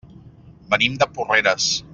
Venim 0.73 0.97
de 1.03 1.09
Porreres. 1.19 1.73